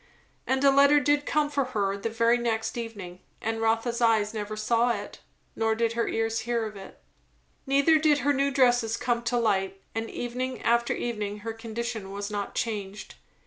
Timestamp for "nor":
5.55-5.75